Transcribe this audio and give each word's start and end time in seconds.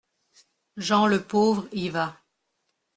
Jean 0.77 1.05
le 1.05 1.21
Pauvre 1.21 1.67
y 1.71 1.89
va. 1.89 2.19